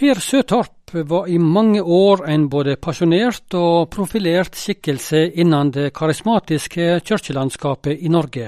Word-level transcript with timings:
Per 0.00 0.16
Søtorp 0.16 0.94
var 1.10 1.26
i 1.28 1.34
mange 1.36 1.82
år 1.84 2.22
en 2.32 2.46
både 2.48 2.78
pasjonert 2.80 3.52
og 3.52 3.90
profilert 3.92 4.56
skikkelse 4.56 5.26
innen 5.42 5.74
det 5.74 5.90
karismatiske 5.92 7.02
kirkelandskapet 7.04 8.00
i 8.00 8.08
Norge, 8.08 8.46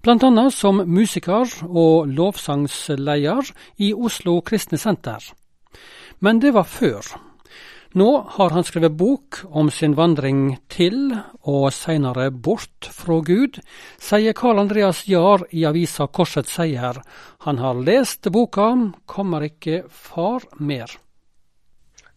bl.a. 0.00 0.46
som 0.48 0.80
musiker 0.88 1.52
og 1.68 2.08
lovsangsleder 2.08 3.52
i 3.76 3.92
Oslo 3.92 4.38
Kristne 4.40 4.80
Senter. 4.80 5.20
Men 6.24 6.40
det 6.40 6.54
var 6.56 6.64
før. 6.64 7.12
Nå 7.94 8.08
har 8.34 8.50
han 8.50 8.64
skrevet 8.66 8.96
bok 8.98 9.38
om 9.46 9.70
sin 9.70 9.94
vandring 9.94 10.56
til, 10.72 11.14
og 11.46 11.68
seinere 11.74 12.30
bort 12.30 12.88
fra 12.90 13.20
Gud, 13.22 13.60
sier 14.02 14.34
Karl 14.36 14.58
Andreas 14.64 15.04
Jahr 15.06 15.44
i 15.54 15.62
avisa 15.68 16.08
Korsets 16.10 16.56
Seier. 16.56 16.98
Han 17.46 17.60
har 17.62 17.78
lest 17.78 18.26
boka, 18.32 18.72
kommer 19.06 19.46
ikke 19.46 19.84
far 19.86 20.48
mer. 20.58 20.90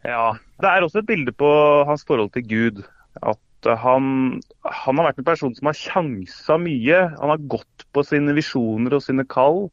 Ja, 0.03 0.33
det 0.61 0.71
er 0.71 0.85
også 0.85 1.03
et 1.03 1.11
bilde 1.11 1.35
på 1.35 1.49
hans 1.85 2.05
forhold 2.07 2.33
til 2.33 2.47
Gud. 2.49 2.83
At 3.21 3.69
han, 3.83 4.39
han 4.63 4.99
har 4.99 5.09
vært 5.09 5.19
en 5.19 5.27
person 5.27 5.53
som 5.55 5.69
har 5.69 5.77
sjansa 5.77 6.57
mye. 6.57 7.01
Han 7.19 7.33
har 7.35 7.47
gått 7.51 7.85
på 7.93 8.03
sine 8.07 8.33
visjoner 8.37 8.95
og 8.95 9.03
sine 9.03 9.27
kall. 9.27 9.67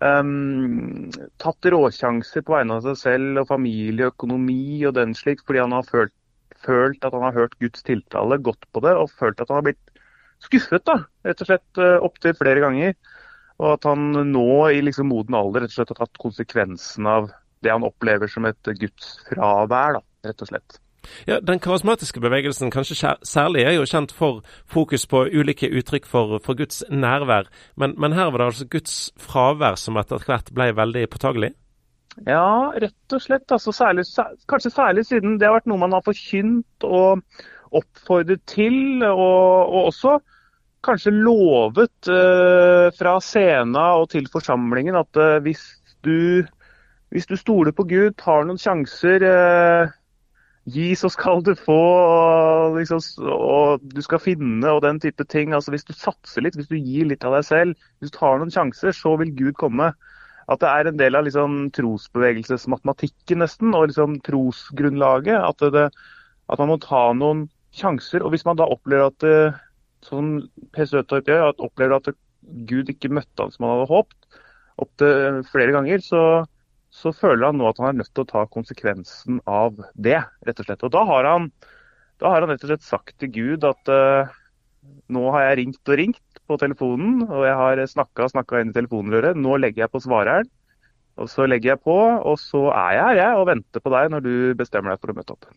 Um, 0.00 1.10
tatt 1.42 1.66
råsjanser 1.68 2.44
på 2.46 2.54
vegne 2.54 2.78
av 2.78 2.86
seg 2.86 2.96
selv 2.96 3.42
og 3.42 3.50
familie, 3.50 4.08
økonomi 4.08 4.80
og 4.88 4.94
den 4.96 5.12
slik, 5.16 5.42
fordi 5.44 5.60
han 5.60 5.74
har 5.76 5.84
følt, 5.88 6.14
følt, 6.64 7.04
at 7.04 7.12
han 7.12 7.26
har 7.26 7.36
hørt 7.36 7.58
Guds 7.60 7.84
tiltale, 7.84 8.40
gått 8.40 8.64
på 8.72 8.80
det, 8.84 8.94
og 8.96 9.12
følt 9.12 9.42
at 9.44 9.52
han 9.52 9.60
har 9.60 9.68
blitt 9.68 10.00
skuffet, 10.40 10.86
da, 10.88 11.02
rett 11.28 11.44
og 11.44 11.50
slett 11.50 11.82
uh, 11.82 11.98
opptil 12.06 12.36
flere 12.38 12.64
ganger. 12.64 12.96
Og 13.60 13.74
at 13.74 13.84
han 13.90 14.14
nå 14.32 14.50
i 14.72 14.80
liksom 14.80 15.10
moden 15.12 15.36
alder 15.36 15.66
rett 15.66 15.74
og 15.74 15.80
slett 15.82 15.92
har 15.92 16.00
tatt 16.00 16.22
konsekvensen 16.22 17.08
av 17.10 17.28
det 17.60 17.74
han 17.74 17.84
opplever 17.84 18.30
som 18.32 18.48
et 18.48 18.72
gudsfravær, 18.80 19.98
da, 19.98 20.04
rett 20.30 20.46
og 20.46 20.48
slett. 20.48 20.80
Ja, 21.26 21.40
Den 21.40 21.60
karismatiske 21.62 22.20
bevegelsen 22.20 22.70
kanskje 22.70 23.14
særlig 23.26 23.64
er 23.64 23.76
jo 23.78 23.86
kjent 23.88 24.12
for 24.12 24.42
fokus 24.68 25.06
på 25.06 25.24
ulike 25.32 25.70
uttrykk 25.70 26.06
for, 26.06 26.38
for 26.44 26.58
Guds 26.58 26.82
nærvær. 26.90 27.48
Men, 27.76 27.94
men, 27.98 28.12
her 28.12 28.30
var 28.30 28.42
det 28.42 28.50
altså 28.50 28.68
Guds 28.70 28.96
fravær 29.20 29.78
som 29.80 29.98
etter 30.00 30.22
hvert 30.26 30.52
ble 30.54 30.70
veldig 30.76 31.06
påtagelig? 31.10 31.54
Ja, 32.26 32.72
rett 32.74 33.14
og 33.14 33.22
slett. 33.22 33.46
Altså, 33.52 33.72
særlig, 33.72 34.04
kanskje 34.50 34.74
særlig 34.74 35.06
siden 35.08 35.38
det 35.40 35.48
har 35.48 35.60
vært 35.60 35.70
noe 35.70 35.80
man 35.80 35.94
har 35.96 36.04
forkynt 36.04 36.86
og 36.86 37.22
oppfordret 37.70 38.42
til. 38.50 39.04
Og, 39.06 39.70
og 39.70 39.90
også 39.92 40.18
kanskje 40.84 41.12
lovet 41.12 42.08
uh, 42.08 42.88
fra 42.96 43.18
scenen 43.24 43.76
og 43.76 44.08
til 44.14 44.28
forsamlingen 44.32 44.96
at 44.96 45.20
uh, 45.20 45.36
hvis, 45.44 45.62
du, 46.04 46.44
hvis 47.12 47.28
du 47.28 47.36
stoler 47.36 47.74
på 47.76 47.84
Gud, 47.88 48.16
tar 48.20 48.48
noen 48.48 48.60
sjanser 48.60 49.24
uh, 49.28 49.92
Gi, 50.68 50.92
så 50.94 51.08
skal 51.08 51.40
du 51.40 51.54
få, 51.56 51.72
og, 51.72 52.76
liksom, 52.76 53.00
og, 53.32 53.80
du 53.80 54.02
skal 54.04 54.20
finne 54.20 54.68
og 54.68 54.82
den 54.84 55.00
type 55.00 55.24
ting. 55.24 55.54
Altså 55.56 55.72
Hvis 55.72 55.86
du 55.88 55.94
satser 55.96 56.44
litt, 56.44 56.58
hvis 56.58 56.68
du 56.68 56.76
gir 56.76 57.08
litt 57.08 57.24
av 57.24 57.38
deg 57.38 57.46
selv, 57.48 57.86
hvis 57.98 58.12
du 58.12 58.18
tar 58.18 58.38
noen 58.38 58.52
sjanser, 58.52 58.92
så 58.92 59.14
vil 59.20 59.32
Gud 59.38 59.56
komme. 59.60 59.92
At 60.50 60.60
det 60.60 60.68
er 60.68 60.90
en 60.90 61.00
del 61.00 61.16
av 61.16 61.24
liksom, 61.24 61.70
trosbevegelsesmatematikken 61.78 63.40
nesten, 63.40 63.72
og 63.72 63.88
liksom, 63.88 64.20
trosgrunnlaget. 64.26 65.40
At, 65.40 65.64
det, 65.72 65.88
at, 66.50 66.60
man 66.60 66.72
må 66.74 66.78
ta 66.84 67.08
noen 67.16 67.46
sjanser. 67.76 68.20
Og 68.20 68.34
hvis 68.34 68.44
man 68.44 68.60
da 68.60 68.68
opplever 68.68 69.08
at 69.08 69.24
det, 69.24 69.36
som 70.04 70.36
Per 70.76 70.88
Søtorp 70.90 71.28
gjør, 71.28 71.50
at 71.54 71.64
opplever 71.64 71.96
at 71.96 72.12
Gud 72.68 72.92
ikke 72.92 73.12
møtte 73.12 73.44
han 73.46 73.52
som 73.54 73.64
han 73.64 73.78
hadde 73.78 73.92
håpet, 73.94 74.40
opptil 74.80 75.42
flere 75.50 75.74
ganger, 75.76 76.02
så 76.04 76.22
så 76.90 77.12
føler 77.14 77.46
han 77.46 77.60
nå 77.60 77.68
at 77.70 77.78
han 77.80 77.92
er 77.92 78.00
nødt 78.02 78.12
til 78.14 78.24
å 78.24 78.30
ta 78.32 78.44
konsekvensen 78.50 79.38
av 79.48 79.78
det, 79.94 80.18
rett 80.46 80.62
og 80.62 80.66
slett. 80.66 80.82
Og 80.86 80.92
da 80.94 81.04
har 81.06 81.28
han, 81.28 81.48
da 82.22 82.34
har 82.34 82.42
han 82.42 82.52
rett 82.52 82.66
og 82.66 82.72
slett 82.72 82.86
sagt 82.86 83.16
til 83.22 83.30
Gud 83.36 83.66
at 83.68 83.92
uh, 83.94 84.32
nå 85.12 85.24
har 85.36 85.46
jeg 85.46 85.60
ringt 85.62 85.92
og 85.92 86.00
ringt 86.00 86.42
på 86.50 86.58
telefonen, 86.58 87.22
og 87.28 87.46
jeg 87.46 87.56
har 87.62 87.84
snakka 87.94 88.26
og 88.26 88.34
snakka 88.34 88.62
inn 88.62 88.72
i 88.72 88.76
telefonrøret. 88.76 89.38
Nå 89.38 89.60
legger 89.62 89.86
jeg 89.86 89.94
på 89.94 90.02
svareren. 90.02 90.50
Og 91.20 91.28
så 91.28 91.44
legger 91.46 91.74
jeg 91.74 91.82
på, 91.84 91.94
og 91.94 92.38
så 92.40 92.68
er 92.72 92.94
jeg 92.96 93.06
her 93.06 93.18
jeg, 93.18 93.38
og 93.38 93.48
venter 93.50 93.82
på 93.84 93.90
deg 93.92 94.12
når 94.14 94.22
du 94.24 94.34
bestemmer 94.56 94.94
deg 94.94 95.02
for 95.02 95.12
å 95.12 95.18
møte 95.18 95.34
opp. 95.36 95.50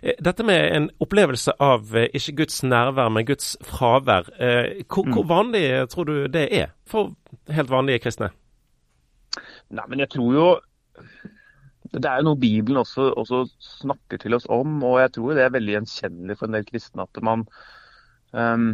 Eh, 0.00 0.16
dette 0.22 0.46
med 0.48 0.62
en 0.74 0.86
opplevelse 1.02 1.54
av 1.62 1.92
eh, 1.98 2.08
ikke 2.16 2.38
Guds 2.42 2.62
nærvær, 2.64 3.12
men 3.12 3.26
Guds 3.28 3.54
fravær. 3.68 4.30
Hvor, 4.32 5.06
hvor 5.06 5.26
mm. 5.26 5.32
vanlig 5.34 5.66
tror 5.92 6.08
du 6.08 6.14
det 6.32 6.46
er 6.56 6.72
for 6.88 7.12
helt 7.52 7.70
vanlige 7.70 8.06
kristne? 8.06 8.32
Nei, 9.72 9.88
men 9.88 10.04
jeg 10.04 10.12
tror 10.12 10.32
jo 10.36 10.46
Det 11.92 12.08
er 12.08 12.20
jo 12.20 12.28
noe 12.30 12.40
Bibelen 12.40 12.80
også, 12.82 13.10
også, 13.20 13.44
snakker 13.82 14.20
til 14.20 14.36
oss 14.36 14.48
om, 14.52 14.80
og 14.86 15.00
jeg 15.02 15.14
tror 15.16 15.36
det 15.36 15.44
er 15.44 15.54
veldig 15.54 15.76
gjenkjennelig 15.78 16.38
for 16.38 16.48
en 16.48 16.56
del 16.56 16.66
kristne 16.68 17.04
at 17.04 17.22
man 17.24 17.44
um, 18.32 18.70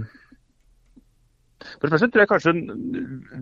For 1.59 1.87
det 1.87 1.95
første 1.95 2.11
tror 2.13 2.25
jeg 2.25 2.31
kanskje 2.31 2.55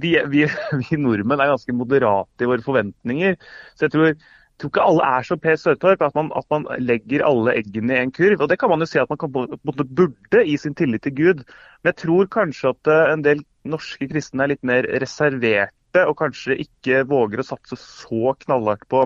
vi, 0.00 0.14
vi, 0.32 0.46
vi, 0.80 1.00
nordmenn 1.00 1.44
er 1.44 1.52
ganske 1.52 1.76
moderate 1.76 2.44
i 2.44 2.48
våre 2.48 2.64
forventninger. 2.64 3.36
Så 3.76 3.86
jeg 3.86 3.92
tror, 3.92 4.14
tror 4.56 4.72
ikke 4.72 4.86
alle 4.88 5.10
er 5.18 5.26
så 5.28 5.36
Per 5.40 5.58
Sørtorp 5.60 6.04
at 6.06 6.16
at 6.16 6.48
man, 6.54 6.68
legger 6.80 7.26
alle 7.28 7.58
eggene 7.60 7.98
i 7.98 8.06
en 8.06 8.14
kurv. 8.16 8.40
Og 8.40 8.48
Det 8.48 8.58
kan 8.60 8.72
man 8.72 8.80
jo 8.80 8.88
si 8.88 9.02
at 9.02 9.12
man 9.12 9.20
kan, 9.20 9.32
burde 9.32 10.44
i 10.46 10.56
sin 10.56 10.74
tillit 10.74 11.04
til 11.04 11.16
Gud. 11.16 11.44
Men 11.82 11.92
jeg 11.92 12.00
tror 12.06 12.32
kanskje 12.32 12.72
at 12.72 12.92
eh, 12.94 13.12
en 13.12 13.24
del 13.24 13.44
norske 13.68 14.08
kristne 14.08 14.46
er 14.46 14.54
litt 14.54 14.64
mer 14.64 14.88
reservert 15.04 15.75
lite, 15.96 16.06
og 16.08 16.18
kanskje 16.18 16.58
ikke 16.62 17.04
våger 17.08 17.40
å 17.40 17.46
satse 17.46 17.76
så 17.80 18.34
knallhardt 18.44 18.86
på 18.90 19.04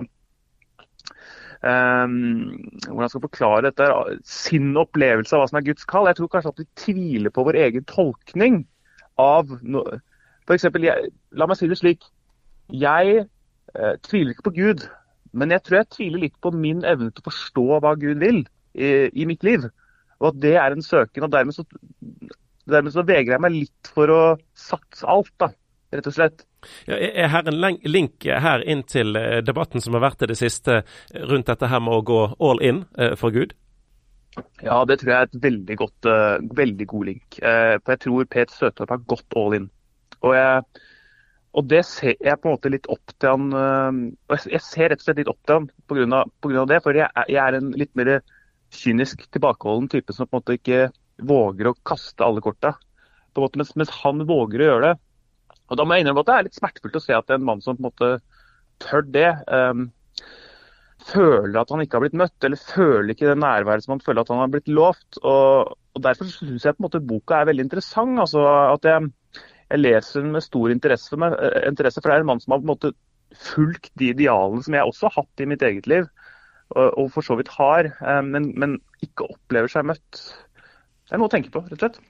um, 1.61 2.15
hvordan 2.87 3.09
skal 3.09 3.25
forklare 3.25 3.69
dette, 3.69 3.89
sin 4.27 4.75
opplevelse 4.77 5.35
av 5.35 5.43
hva 5.43 5.49
som 5.49 5.59
er 5.59 5.67
Guds 5.69 5.85
kall. 5.85 6.09
Jeg 6.09 6.19
tror 6.19 6.31
kanskje 6.31 6.53
at 6.53 6.63
vi 6.63 6.69
tviler 6.75 7.33
på 7.33 7.45
vår 7.47 7.59
egen 7.67 7.85
tolkning 7.89 8.63
av 9.21 9.51
no, 9.61 9.85
F.eks. 10.47 10.67
La 11.37 11.47
meg 11.47 11.59
si 11.59 11.69
det 11.69 11.79
slik. 11.79 12.07
Jeg 12.71 13.23
eh, 13.23 13.95
tviler 14.07 14.33
ikke 14.33 14.49
på 14.49 14.57
Gud, 14.57 14.87
men 15.33 15.51
jeg 15.51 15.63
tror 15.63 15.81
jeg 15.81 15.93
tviler 15.95 16.25
litt 16.25 16.37
på 16.41 16.51
min 16.55 16.83
evne 16.87 17.11
til 17.11 17.23
å 17.23 17.29
forstå 17.29 17.67
hva 17.83 17.95
Gud 17.99 18.21
vil 18.23 18.43
i, 18.73 19.09
i 19.11 19.27
mitt 19.29 19.43
liv. 19.47 19.67
Og 20.21 20.31
at 20.31 20.41
det 20.43 20.55
er 20.59 20.75
en 20.75 20.85
søken. 20.85 21.25
og 21.25 21.33
Dermed 21.33 21.55
så, 21.55 21.65
dermed 22.69 22.93
så 22.93 23.03
vegrer 23.05 23.35
jeg 23.35 23.43
meg 23.43 23.55
litt 23.55 23.91
for 23.95 24.11
å 24.11 24.21
satse 24.57 25.07
alt, 25.09 25.33
da, 25.41 25.51
rett 25.93 26.09
og 26.09 26.15
slett. 26.15 26.45
Ja, 26.89 26.97
er 26.97 27.31
her 27.33 27.49
en 27.49 27.79
link 27.89 28.25
her 28.25 28.63
inn 28.69 28.83
til 28.89 29.17
eh, 29.17 29.39
debatten 29.45 29.81
som 29.81 29.97
har 29.97 30.05
vært 30.05 30.25
i 30.25 30.31
det 30.31 30.37
siste 30.39 30.81
rundt 31.31 31.49
dette 31.49 31.69
her 31.71 31.81
med 31.83 31.97
å 31.97 32.05
gå 32.05 32.21
all 32.39 32.61
in 32.65 32.83
eh, 32.97 33.15
for 33.19 33.33
Gud? 33.35 33.55
Ja, 34.63 34.83
det 34.87 35.01
tror 35.01 35.11
jeg 35.11 35.17
er 35.17 35.27
et 35.27 35.41
veldig, 35.43 35.75
godt, 35.75 36.07
veldig 36.55 36.85
god 36.87 37.07
link. 37.09 37.35
For 37.35 37.91
jeg 37.91 37.99
tror 38.05 38.27
Pet 38.31 38.53
Søtorp 38.55 38.93
har 38.93 39.01
gått 39.11 39.35
all 39.35 39.57
in. 39.57 39.65
Og, 40.21 40.35
jeg, 40.37 40.85
og, 41.51 41.65
det 41.69 41.81
ser 41.89 42.15
jeg 42.15 42.39
på 42.39 42.49
en 42.49 42.55
måte 42.55 42.71
litt 42.71 42.87
opp 42.93 43.13
til 43.17 43.33
han 43.33 43.49
uh, 43.51 44.37
Jeg 44.47 44.63
ser 44.63 44.91
rett 44.93 45.01
og 45.01 45.07
slett 45.07 45.21
litt 45.21 45.31
opp 45.31 45.41
til 45.43 45.59
han 45.59 45.69
pga. 45.89 46.65
det. 46.69 46.79
For 46.85 46.97
jeg, 46.97 47.09
jeg, 47.27 47.41
er 47.43 47.57
en 47.57 47.73
litt 47.77 47.91
mer 47.99 48.13
kynisk, 48.71 49.25
tilbakeholden 49.33 49.91
type 49.91 50.15
som 50.15 50.29
på 50.29 50.37
en 50.37 50.43
måte 50.43 50.57
ikke 50.59 50.81
våger 51.27 51.69
å 51.69 51.77
kaste 51.87 52.25
alle 52.25 52.43
korta. 52.43 52.75
Mens, 53.35 53.75
mens 53.79 53.91
han 54.01 54.25
våger 54.27 54.63
å 54.63 54.69
gjøre 54.69 54.89
det. 54.89 54.95
Og 55.71 55.79
Da 55.79 55.87
må 55.87 55.95
jeg 55.95 56.03
innrømme 56.03 56.25
at 56.25 56.29
det 56.29 56.35
er 56.35 56.47
litt 56.49 56.59
smertefullt 56.59 56.99
å 56.99 57.03
se 57.03 57.15
at 57.15 57.31
en 57.31 57.45
mann 57.47 57.63
som 57.63 57.77
på 57.77 57.85
en 57.85 57.87
måte 57.87 58.09
tør 58.83 59.05
det, 59.07 59.29
um, 59.47 59.85
føler 61.07 61.57
at 61.61 61.71
han 61.71 61.83
ikke 61.83 61.97
har 61.97 62.03
blitt 62.05 62.17
møtt, 62.19 62.35
eller 62.45 62.59
føler 62.59 63.13
ikke 63.13 63.29
det 63.29 63.39
nærværet 63.41 63.85
som 63.85 63.95
han 63.95 64.03
føler 64.03 64.21
at 64.21 64.31
han 64.33 64.41
har 64.43 64.51
blitt 64.53 64.69
lovt. 64.71 65.21
Og, 65.21 65.71
og 65.95 66.03
Derfor 66.03 66.29
syns 66.29 66.67
jeg 66.67 66.77
på 66.77 66.83
en 66.83 66.87
måte 66.89 67.03
boka 67.07 67.39
er 67.39 67.49
veldig 67.49 67.67
interessant. 67.69 68.19
altså 68.21 68.43
at 68.47 68.89
jeg, 68.89 69.11
jeg 69.71 69.81
leser 69.81 70.25
den 70.25 70.35
med 70.35 70.45
stor 70.45 70.75
interesse 70.75 71.13
for, 71.13 71.23
meg, 71.23 71.37
eh, 71.39 71.63
interesse 71.71 72.01
for 72.01 72.11
det 72.11 72.19
er 72.19 72.25
en 72.25 72.31
mann 72.33 72.43
som 72.43 72.55
har 72.55 72.61
på 72.61 72.67
en 72.67 72.73
måte 72.73 72.93
fulgt 73.31 73.93
de 73.95 74.11
idealene 74.11 74.63
som 74.65 74.75
jeg 74.75 74.91
også 74.91 75.07
har 75.07 75.21
hatt 75.21 75.43
i 75.43 75.47
mitt 75.47 75.63
eget 75.63 75.87
liv, 75.87 76.07
og, 76.75 76.87
og 76.99 77.11
for 77.15 77.23
så 77.23 77.37
vidt 77.39 77.51
har, 77.55 77.93
um, 78.03 78.33
men, 78.35 78.51
men 78.59 78.79
ikke 79.05 79.29
opplever 79.31 79.71
seg 79.71 79.87
møtt. 79.87 80.25
Det 81.07 81.15
er 81.15 81.21
noe 81.21 81.31
å 81.31 81.33
tenke 81.33 81.53
på, 81.53 81.63
rett 81.63 81.79
og 81.79 81.85
slett. 81.85 82.01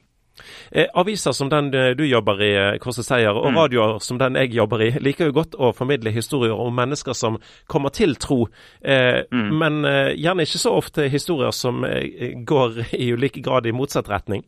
Eh, 0.72 0.88
aviser 0.94 1.32
som 1.32 1.50
den 1.50 1.74
eh, 1.74 1.90
du 1.98 2.06
jobber 2.08 2.42
i, 2.42 2.52
eh, 2.56 2.78
Korset 2.82 3.06
Seier, 3.06 3.36
og 3.36 3.52
mm. 3.52 3.58
radioer 3.58 4.00
som 4.04 4.20
den 4.22 4.38
jeg 4.40 4.54
jobber 4.56 4.84
i, 4.86 4.90
liker 5.04 5.30
jo 5.30 5.36
godt 5.36 5.58
å 5.60 5.74
formidle 5.76 6.14
historier 6.16 6.56
om 6.56 6.76
mennesker 6.76 7.18
som 7.18 7.38
kommer 7.72 7.94
til 7.96 8.16
tro, 8.16 8.46
eh, 8.82 9.24
mm. 9.32 9.50
men 9.62 9.82
eh, 9.86 10.14
gjerne 10.16 10.48
ikke 10.48 10.64
så 10.64 10.76
ofte 10.80 11.10
historier 11.12 11.52
som 11.56 11.84
eh, 11.88 12.32
går 12.48 12.84
i 12.98 13.12
ulike 13.12 13.44
grad 13.44 13.68
i 13.68 13.76
motsatt 13.76 14.10
retning. 14.12 14.46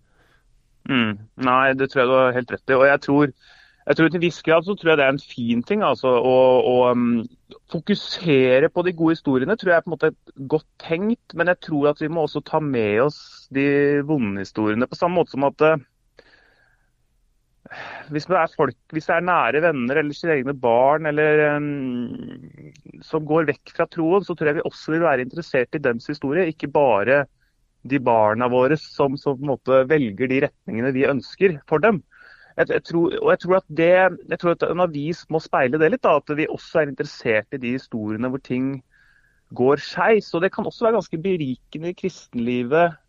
Mm. 0.89 1.17
Nei, 1.43 1.73
det 1.79 1.91
tror 1.91 2.03
jeg 2.03 2.09
du 2.11 2.15
har 2.17 2.33
helt 2.35 2.55
rett 2.55 2.71
i. 2.71 2.75
Og 2.75 2.87
jeg 2.87 3.03
tror, 3.05 3.35
jeg 3.83 3.97
tror 3.99 4.11
til 4.11 4.21
viss 4.23 4.39
grad 4.45 4.63
så 4.63 4.75
tror 4.79 4.93
jeg 4.93 4.99
det 4.99 5.05
er 5.05 5.13
en 5.13 5.23
fin 5.35 5.63
ting. 5.67 5.81
altså, 5.83 6.11
Å, 6.15 6.35
å 6.63 6.75
um, 6.95 7.23
fokusere 7.71 8.69
på 8.71 8.83
de 8.87 8.93
gode 8.95 9.17
historiene 9.17 9.57
tror 9.59 9.73
jeg 9.73 9.81
er 9.81 9.83
på 9.85 9.91
en 9.91 9.95
måte 9.97 10.11
godt 10.51 10.69
tenkt. 10.83 11.35
Men 11.35 11.51
jeg 11.51 11.59
tror 11.67 11.89
at 11.91 12.03
vi 12.03 12.11
må 12.11 12.23
også 12.23 12.43
ta 12.47 12.61
med 12.63 13.01
oss 13.09 13.19
de 13.53 13.65
vonde 14.07 14.45
historiene. 14.45 14.87
På 14.87 14.99
samme 14.99 15.19
måte 15.19 15.35
som 15.35 15.47
at 15.49 15.65
uh, 15.67 15.75
hvis 18.13 18.29
det, 18.29 18.37
er 18.39 18.55
folk, 18.55 18.77
hvis 18.93 19.09
det 19.09 19.17
er 19.17 19.27
nære 19.27 19.63
venner 19.65 19.99
eller 19.99 20.15
sine 20.15 20.37
egne 20.37 20.55
barn 20.55 21.09
eller, 21.09 21.43
um, 21.57 23.03
som 23.03 23.27
går 23.27 23.49
vekk 23.51 23.75
fra 23.75 23.87
troen, 23.91 24.23
så 24.23 24.35
tror 24.35 24.51
jeg 24.51 24.61
vi 24.61 24.67
også 24.69 24.95
vil 24.95 25.07
være 25.09 25.27
interessert 25.27 25.75
i 25.75 25.83
deres 25.83 26.07
historie. 26.11 26.47
Ikke 26.53 26.71
bare 26.71 27.25
de 27.83 27.99
barna 27.99 28.47
våre 28.47 28.79
som, 28.79 29.19
som 29.19 29.43
velger 29.91 30.31
de 30.31 30.41
retningene 30.47 30.95
vi 30.95 31.07
ønsker 31.09 31.59
for 31.67 31.83
dem. 31.83 31.99
Jeg, 32.57 32.69
jeg, 32.69 32.83
tror, 32.85 33.13
og 33.19 33.29
jeg 33.33 33.39
tror, 33.43 33.55
at 33.57 33.77
det, 33.81 33.93
jeg 34.29 34.39
tror 34.41 34.55
at 34.55 34.65
en 34.67 34.83
avis 34.85 35.23
må 35.33 35.41
speile 35.41 35.79
det 35.81 35.89
litt. 35.93 36.03
Da, 36.05 36.17
at 36.19 36.35
vi 36.37 36.49
også 36.49 36.83
er 36.83 36.91
interessert 36.91 37.55
i 37.55 37.61
de 37.61 37.75
historiene 37.77 38.29
hvor 38.29 38.43
ting 38.43 38.75
går 39.57 39.81
skeis. 39.81 40.29
Og 40.33 40.43
det 40.43 40.51
kan 40.53 40.67
også 40.69 40.87
være 40.87 40.99
ganske 40.99 41.21
berikende 41.23 41.93
i 41.93 41.97
kristenlivet. 41.97 42.99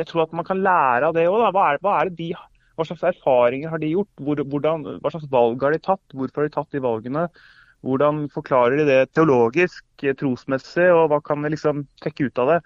Jeg 0.00 0.08
tror 0.08 0.26
at 0.26 0.36
man 0.36 0.46
kan 0.46 0.62
lære 0.62 1.10
av 1.10 1.16
det 1.16 1.28
òg. 1.30 1.48
Hva, 1.54 1.66
hva, 1.82 1.96
de 2.10 2.32
hva 2.76 2.86
slags 2.88 3.04
erfaringer 3.12 3.72
har 3.72 3.82
de 3.82 3.92
gjort? 3.92 4.12
Hvor, 4.22 4.44
hvordan, 4.54 4.86
hva 5.02 5.12
slags 5.12 5.30
valg 5.32 5.64
har 5.64 5.74
de 5.74 5.82
tatt? 5.82 6.04
Hvorfor 6.14 6.42
har 6.42 6.48
de 6.48 6.56
tatt 6.56 6.72
de 6.74 6.82
valgene? 6.84 7.26
Hvordan 7.82 8.24
forklarer 8.30 8.78
de 8.78 8.86
det 8.86 9.00
teologisk, 9.16 9.84
trosmessig, 10.18 10.86
og 10.94 11.08
hva 11.10 11.18
kan 11.26 11.42
vi 11.42 11.50
liksom 11.56 11.82
trekke 12.02 12.30
ut 12.30 12.42
av 12.42 12.52
det? 12.54 12.58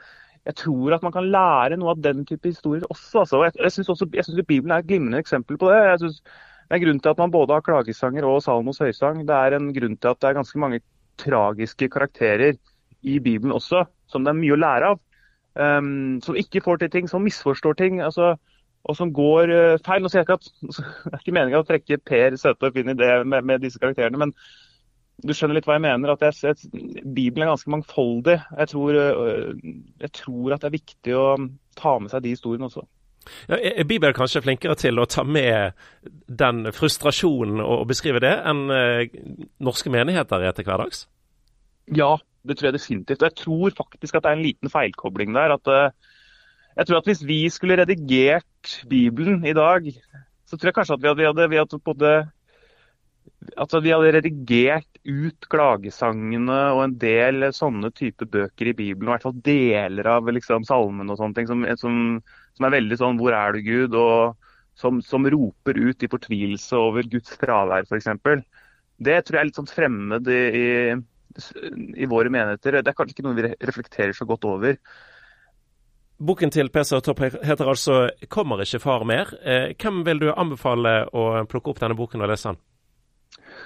Jeg 0.46 0.56
tror 0.62 0.94
at 0.94 1.02
man 1.02 1.14
kan 1.14 1.26
lære 1.30 1.78
noe 1.80 1.92
av 1.94 2.02
den 2.02 2.24
type 2.26 2.48
historier 2.48 2.86
også. 2.90 3.24
Altså. 3.24 3.42
Jeg, 3.46 3.56
jeg 3.62 3.72
syns 3.74 4.04
Bibelen 4.46 4.74
er 4.74 4.84
et 4.84 4.88
glimrende 4.88 5.22
eksempel 5.22 5.58
på 5.58 5.70
det. 5.72 5.80
Jeg 5.90 6.02
synes 6.04 6.20
det 6.66 6.76
er 6.76 6.82
grunn 6.82 7.00
til 7.02 7.12
at 7.12 7.18
man 7.22 7.30
både 7.34 7.54
har 7.54 7.64
klagesanger 7.66 8.26
og 8.26 8.40
Salmos 8.42 8.78
høysang. 8.82 9.22
Det 9.26 9.34
er 9.34 9.56
en 9.56 9.72
grunn 9.74 9.96
til 9.96 10.10
at 10.10 10.20
det 10.22 10.30
er 10.30 10.38
ganske 10.38 10.58
mange 10.62 10.80
tragiske 11.18 11.88
karakterer 11.90 12.56
i 13.06 13.18
Bibelen 13.22 13.54
også, 13.54 13.84
som 14.10 14.24
det 14.24 14.32
er 14.32 14.40
mye 14.40 14.54
å 14.56 14.60
lære 14.60 14.92
av. 14.94 15.02
Um, 15.56 16.18
som 16.20 16.36
ikke 16.36 16.60
får 16.60 16.82
til 16.82 16.90
ting, 16.92 17.06
som 17.08 17.24
misforstår 17.24 17.78
ting. 17.78 18.02
altså 18.04 18.34
og 18.86 18.94
som 18.96 19.12
går 19.14 19.50
uh, 19.50 19.78
feil. 19.86 20.02
Nå 20.02 20.10
sier 20.10 20.22
jeg 20.22 20.28
ikke 20.28 20.38
at 20.38 20.48
Det 21.06 21.12
er 21.12 21.22
ikke 21.22 21.34
meninga 21.34 21.62
å 21.62 21.66
trekke 21.66 21.98
Per 22.06 22.38
Søtorp 22.40 22.78
inn 22.78 22.92
i 22.92 22.98
det 22.98 23.10
med, 23.26 23.46
med, 23.46 23.62
disse 23.64 23.80
karakterene, 23.82 24.20
men 24.20 24.34
du 25.24 25.32
skjønner 25.32 25.56
litt 25.56 25.68
hva 25.68 25.78
jeg 25.78 25.84
mener. 25.86 26.12
at 26.12 26.24
jeg, 26.26 26.36
jeg, 26.44 27.04
Bibelen 27.04 27.46
er 27.46 27.54
ganske 27.54 27.72
mangfoldig. 27.72 28.36
Jeg 28.58 28.72
tror, 28.72 28.98
uh, 28.98 29.72
jeg 30.02 30.12
tror, 30.20 30.52
at 30.54 30.62
det 30.62 30.68
er 30.68 30.76
viktig 30.76 31.16
å 31.16 31.26
ta 31.78 31.96
med 32.02 32.12
seg 32.12 32.24
de 32.24 32.34
historiene 32.36 32.68
også. 32.68 32.84
Ja, 33.50 33.58
er 33.58 33.88
Bibelen 33.88 34.14
kanskje 34.14 34.44
flinkere 34.44 34.76
til 34.78 35.00
å 35.02 35.08
ta 35.10 35.24
med 35.26 35.74
den 36.30 36.68
frustrasjonen 36.74 37.58
og 37.64 37.88
beskrive 37.90 38.22
det, 38.22 38.34
enn 38.46 38.66
uh, 38.70 39.02
norske 39.64 39.90
menigheter 39.92 40.46
er 40.46 40.54
til 40.56 40.68
hverdags? 40.68 41.06
Ja, 41.96 42.14
det 42.46 42.58
tror 42.58 42.70
jeg 42.70 42.78
definitivt. 42.78 43.24
Jeg 43.24 43.38
tror 43.40 43.74
faktisk 43.78 44.18
at 44.18 44.26
det 44.26 44.30
er 44.30 44.38
en 44.38 44.46
liten 44.46 44.70
feilkobling 44.70 45.34
der. 45.34 45.56
at 45.56 45.72
uh, 45.72 46.14
jeg 46.76 46.86
tror 46.86 47.00
at 47.00 47.08
hvis 47.08 47.24
vi 47.26 47.40
skulle 47.48 47.78
redigert 47.80 48.78
Bibelen 48.88 49.46
i 49.46 49.56
dag, 49.56 49.88
så 50.46 50.56
tror 50.56 50.68
jeg 50.68 50.76
kanskje 50.76 50.98
at 50.98 51.02
vi 51.02 51.08
hadde, 51.08 51.22
vi 51.22 51.30
hadde, 51.30 51.50
vi 51.50 51.60
hadde 51.62 51.78
både 51.82 52.10
altså 53.56 53.80
vi 53.84 53.92
hadde 53.94 54.12
redigert 54.16 55.00
ut 55.06 55.48
klagesangene 55.52 56.58
og 56.74 56.82
en 56.84 56.96
del 57.00 57.48
sånne 57.54 57.92
type 57.96 58.26
bøker 58.30 58.70
i 58.70 58.74
Bibelen. 58.76 59.08
I 59.08 59.14
hvert 59.14 59.26
fall 59.28 59.40
deler 59.46 60.10
av 60.16 60.30
liksom, 60.32 60.66
salmene 60.68 61.14
og 61.14 61.20
sånne 61.20 61.38
ting 61.38 61.50
som, 61.50 61.64
som, 61.80 61.98
som, 62.56 62.68
er 62.68 62.76
veldig 62.78 63.00
sånn 63.00 63.20
'Hvor 63.20 63.36
er 63.38 63.56
du, 63.56 63.62
Gud?' 63.66 63.98
og 64.00 64.36
som, 64.76 65.00
som 65.00 65.24
roper 65.24 65.78
ut 65.78 66.02
i 66.04 66.10
fortvilelse 66.12 66.76
over 66.76 67.06
Guds 67.08 67.32
fravær, 67.40 67.86
f.eks. 67.88 68.10
Det 68.96 69.20
tror 69.24 69.36
jeg 69.36 69.42
er 69.42 69.48
litt 69.48 69.60
sånn 69.60 69.70
fremmed 69.70 70.28
i, 70.28 70.42
i, 70.60 70.66
i 72.04 72.08
våre 72.08 72.32
menigheter. 72.32 72.82
Det 72.82 72.92
er 72.92 72.96
kanskje 72.96 73.16
ikke 73.16 73.24
noe 73.28 73.38
vi 73.38 73.52
reflekterer 73.70 74.16
så 74.16 74.28
godt 74.28 74.44
over. 74.48 74.76
Boken 76.16 76.52
til 76.52 76.70
PC 76.72 77.00
Topp 77.04 77.20
heter 77.44 77.68
altså 77.68 78.08
'Kommer 78.28 78.60
ikke 78.64 78.80
far 78.80 79.04
mer'. 79.04 79.32
Eh, 79.44 79.74
hvem 79.76 80.04
vil 80.04 80.18
du 80.18 80.32
anbefale 80.32 81.08
å 81.12 81.44
plukke 81.44 81.70
opp 81.70 81.80
denne 81.80 81.96
boken 81.96 82.22
og 82.22 82.28
lese 82.28 82.48
den? 82.48 82.60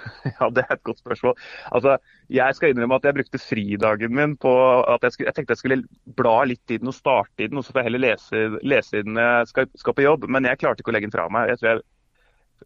Ja, 0.39 0.49
Det 0.49 0.63
er 0.63 0.75
et 0.75 0.83
godt 0.83 1.01
spørsmål. 1.01 1.35
Altså, 1.71 1.97
Jeg 2.29 2.55
skal 2.55 2.73
innrømme 2.73 2.97
at 2.99 3.07
jeg 3.07 3.17
brukte 3.17 3.41
fridagen 3.41 4.15
min 4.15 4.35
på 4.37 4.53
at 4.81 5.03
jeg, 5.03 5.11
skulle, 5.15 5.27
jeg 5.27 5.35
tenkte 5.35 5.55
jeg 5.55 5.61
skulle 5.61 5.79
bla 6.17 6.35
litt 6.47 6.73
i 6.73 6.79
den 6.81 6.91
og 6.91 6.97
starte 6.97 7.43
i 7.43 7.47
den, 7.47 7.59
og 7.59 7.65
så 7.65 7.73
får 7.73 7.81
jeg 7.81 7.89
heller 7.89 8.05
lese, 8.07 8.43
lese 8.63 8.99
i 8.99 9.05
den 9.05 9.17
når 9.17 9.29
jeg 9.29 9.51
skal, 9.53 9.71
skal, 9.83 9.97
på 9.97 10.05
jobb. 10.07 10.27
Men 10.29 10.47
jeg 10.49 10.61
klarte 10.61 10.83
ikke 10.83 10.93
å 10.93 10.97
legge 10.97 11.09
den 11.09 11.15
fra 11.15 11.27
meg. 11.33 11.51
Jeg 11.51 11.61
tror 11.61 11.71
jeg, 11.71 11.85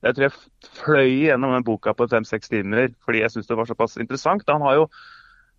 jeg, 0.01 0.15
tror 0.15 0.27
jeg 0.27 0.71
fløy 0.79 1.11
gjennom 1.25 1.55
den 1.55 1.67
boka 1.67 1.95
på 1.95 2.09
fem-seks 2.11 2.51
timer 2.51 2.89
fordi 3.05 3.23
jeg 3.23 3.33
syntes 3.33 3.51
det 3.51 3.59
var 3.59 3.69
såpass 3.69 3.99
interessant. 4.01 4.47
Han 4.51 4.65
har, 4.65 4.81
jo, 4.81 4.89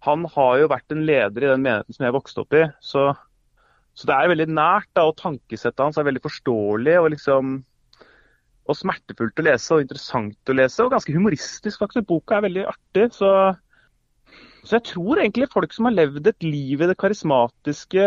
han 0.07 0.27
har 0.37 0.59
jo 0.63 0.73
vært 0.75 0.97
en 0.97 1.07
leder 1.09 1.47
i 1.47 1.55
den 1.55 1.65
menigheten 1.65 1.97
som 1.97 2.09
jeg 2.09 2.19
vokste 2.19 2.45
opp 2.45 2.57
i. 2.59 2.67
så 2.85 3.13
så 3.97 4.11
det 4.11 4.13
er 4.13 4.29
veldig 4.29 4.47
nært, 4.53 4.91
da, 4.93 5.07
og 5.09 5.17
tankesettet 5.17 5.81
hans 5.81 5.97
er 5.97 6.05
veldig 6.05 6.21
forståelig 6.21 6.97
og, 7.01 7.07
liksom, 7.15 7.53
og 8.67 8.79
smertefullt 8.79 9.39
å 9.41 9.47
lese 9.47 9.77
og 9.77 9.85
interessant 9.85 10.51
å 10.51 10.57
lese. 10.57 10.83
Og 10.85 10.93
ganske 10.95 11.15
humoristisk, 11.15 11.79
faktisk. 11.83 12.09
Boka 12.09 12.39
er 12.39 12.47
veldig 12.47 12.65
artig. 12.71 13.07
Så, 13.15 13.31
så 14.67 14.79
jeg 14.79 14.87
tror 14.91 15.21
egentlig 15.23 15.49
folk 15.53 15.75
som 15.75 15.89
har 15.89 15.95
levd 15.95 16.31
et 16.31 16.47
liv 16.47 16.83
i 16.83 16.89
det 16.91 16.97
karismatiske, 17.01 18.07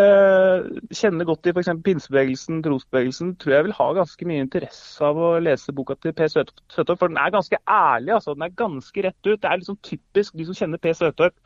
kjenner 1.01 1.29
godt 1.29 1.47
i 1.47 1.53
f.eks. 1.55 1.71
pinsebevegelsen, 1.85 2.63
trosbevegelsen, 2.65 3.35
tror 3.39 3.55
jeg 3.55 3.69
vil 3.69 3.77
ha 3.79 3.87
ganske 4.01 4.29
mye 4.31 4.47
interesse 4.47 5.05
av 5.05 5.21
å 5.21 5.31
lese 5.43 5.75
boka 5.75 5.95
til 5.99 6.15
P. 6.17 6.27
Søtorp. 6.31 6.97
For 6.99 7.07
den 7.07 7.21
er 7.21 7.35
ganske 7.35 7.61
ærlig, 7.63 8.17
altså. 8.17 8.35
Den 8.35 8.49
er 8.49 8.59
ganske 8.65 9.07
rett 9.07 9.21
ut. 9.31 9.39
Det 9.39 9.49
er 9.49 9.63
liksom 9.63 9.79
typisk 9.85 10.35
de 10.35 10.49
som 10.49 10.59
kjenner 10.63 10.81
P. 10.81 10.95
Søtorp, 10.97 11.37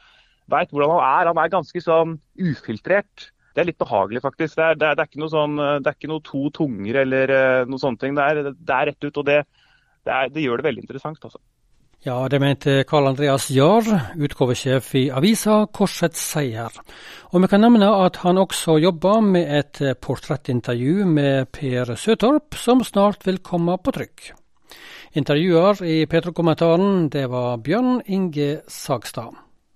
veit 0.52 0.74
hvordan 0.74 0.98
han 0.98 1.06
er. 1.12 1.32
Han 1.34 1.44
er 1.44 1.54
ganske 1.54 1.86
sånn 1.86 2.18
ufiltrert 2.42 3.33
det 3.54 3.62
er 3.62 3.70
litt 3.70 3.82
behagelig, 3.82 4.22
faktisk. 4.24 4.58
Det 4.58 4.66
er, 4.66 4.78
det 4.82 4.88
er, 4.88 4.98
det 4.98 5.04
er, 5.04 5.10
ikke, 5.12 5.22
noe 5.22 5.32
sånn, 5.34 5.58
det 5.58 5.90
er 5.90 5.98
ikke 5.98 6.10
noe 6.10 6.26
to 6.26 6.48
tunger 6.58 7.02
eller 7.04 7.34
uh, 7.34 7.66
noe 7.70 7.82
sånne 7.82 8.02
ting. 8.02 8.16
Det 8.18 8.26
er, 8.26 8.54
det 8.54 8.78
er 8.78 8.88
rett 8.90 9.06
ut, 9.06 9.20
og 9.22 9.28
det, 9.30 9.40
det, 10.10 10.42
gjør 10.42 10.62
det 10.62 10.68
veldig 10.70 10.86
interessant. 10.86 11.20
altså. 11.22 11.42
Ja, 12.04 12.18
det 12.28 12.42
mente 12.44 12.82
Karl 12.84 13.08
Andreas 13.14 13.46
Jahr, 13.54 13.86
utgavesjef 14.20 14.90
i 15.00 15.06
avisa 15.16 15.62
Korsets 15.72 16.20
Seier. 16.34 16.82
Og 17.32 17.46
vi 17.46 17.52
kan 17.54 17.64
nevne 17.64 17.94
at 18.04 18.20
han 18.26 18.42
også 18.42 18.76
jobber 18.84 19.22
med 19.24 19.54
et 19.62 19.80
portrettintervju 20.04 21.08
med 21.08 21.54
Per 21.56 21.94
Søtorp, 21.96 22.58
som 22.60 22.84
snart 22.84 23.24
vil 23.30 23.40
komme 23.46 23.78
på 23.80 23.96
trykk. 23.96 24.34
Intervjuer 25.16 25.80
i 25.86 26.02
Petro-kommentaren, 26.10 27.08
det 27.14 27.28
var 27.32 27.62
Bjørn 27.64 28.02
Inge 28.10 28.64
Sagstad. 28.68 29.38